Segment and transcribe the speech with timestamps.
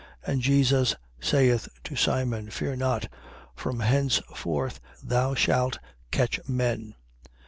[0.25, 3.07] And Jesus saith to Simon: Fear not:
[3.55, 5.77] from henceforth thou shalt
[6.09, 6.95] catch men.